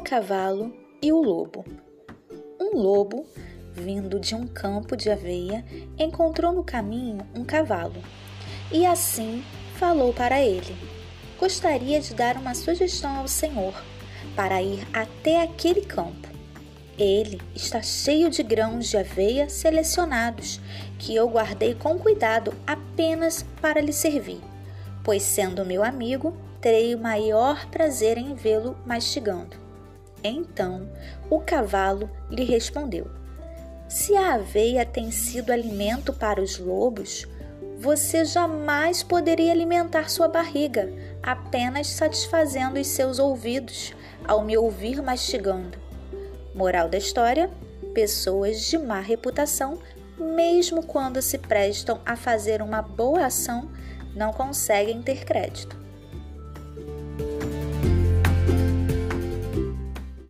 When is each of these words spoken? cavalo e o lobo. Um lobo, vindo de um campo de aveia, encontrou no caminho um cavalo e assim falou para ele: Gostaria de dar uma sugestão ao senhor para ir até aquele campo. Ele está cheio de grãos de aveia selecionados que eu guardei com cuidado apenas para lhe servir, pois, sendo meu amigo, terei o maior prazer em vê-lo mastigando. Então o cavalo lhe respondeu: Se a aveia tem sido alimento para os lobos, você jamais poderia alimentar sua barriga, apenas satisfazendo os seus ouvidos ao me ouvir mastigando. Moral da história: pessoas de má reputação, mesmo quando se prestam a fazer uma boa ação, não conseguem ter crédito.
cavalo 0.00 0.74
e 1.00 1.12
o 1.12 1.22
lobo. 1.22 1.64
Um 2.60 2.76
lobo, 2.76 3.24
vindo 3.72 4.18
de 4.18 4.34
um 4.34 4.44
campo 4.44 4.96
de 4.96 5.08
aveia, 5.08 5.64
encontrou 5.96 6.52
no 6.52 6.64
caminho 6.64 7.24
um 7.32 7.44
cavalo 7.44 8.02
e 8.72 8.84
assim 8.84 9.44
falou 9.76 10.12
para 10.12 10.42
ele: 10.42 10.76
Gostaria 11.38 12.00
de 12.00 12.14
dar 12.14 12.36
uma 12.36 12.52
sugestão 12.52 13.16
ao 13.16 13.28
senhor 13.28 13.80
para 14.34 14.60
ir 14.60 14.84
até 14.92 15.40
aquele 15.40 15.82
campo. 15.82 16.28
Ele 16.98 17.40
está 17.54 17.80
cheio 17.80 18.28
de 18.28 18.42
grãos 18.42 18.88
de 18.88 18.96
aveia 18.96 19.48
selecionados 19.48 20.60
que 20.98 21.14
eu 21.14 21.28
guardei 21.28 21.76
com 21.76 21.96
cuidado 21.96 22.52
apenas 22.66 23.44
para 23.62 23.80
lhe 23.80 23.92
servir, 23.92 24.40
pois, 25.04 25.22
sendo 25.22 25.64
meu 25.64 25.84
amigo, 25.84 26.36
terei 26.60 26.92
o 26.92 26.98
maior 26.98 27.66
prazer 27.66 28.18
em 28.18 28.34
vê-lo 28.34 28.76
mastigando. 28.84 29.65
Então 30.28 30.88
o 31.30 31.40
cavalo 31.40 32.10
lhe 32.30 32.44
respondeu: 32.44 33.10
Se 33.88 34.16
a 34.16 34.34
aveia 34.34 34.84
tem 34.84 35.10
sido 35.10 35.52
alimento 35.52 36.12
para 36.12 36.40
os 36.40 36.58
lobos, 36.58 37.26
você 37.78 38.24
jamais 38.24 39.02
poderia 39.02 39.52
alimentar 39.52 40.08
sua 40.08 40.28
barriga, 40.28 40.90
apenas 41.22 41.88
satisfazendo 41.88 42.80
os 42.80 42.86
seus 42.86 43.18
ouvidos 43.18 43.94
ao 44.26 44.42
me 44.42 44.56
ouvir 44.56 45.02
mastigando. 45.02 45.78
Moral 46.54 46.88
da 46.88 46.98
história: 46.98 47.50
pessoas 47.92 48.62
de 48.62 48.78
má 48.78 49.00
reputação, 49.00 49.78
mesmo 50.18 50.82
quando 50.86 51.20
se 51.20 51.36
prestam 51.38 52.00
a 52.04 52.16
fazer 52.16 52.62
uma 52.62 52.80
boa 52.80 53.26
ação, 53.26 53.70
não 54.14 54.32
conseguem 54.32 55.02
ter 55.02 55.24
crédito. 55.24 55.85